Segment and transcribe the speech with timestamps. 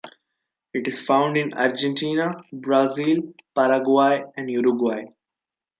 [0.73, 5.05] It is found in Argentina, Brazil, Paraguay and Uruguay.